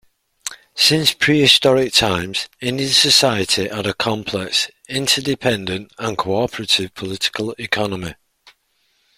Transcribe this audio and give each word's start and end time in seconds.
Since 0.73 1.13
pre-historic 1.13 1.93
times, 1.93 2.49
Indian 2.59 2.89
society 2.89 3.67
had 3.67 3.85
a 3.85 3.93
complex, 3.93 4.67
inter-dependent 4.89 5.91
and 5.99 6.17
cooperative 6.17 6.95
political 6.95 7.53
economy. 7.59 8.15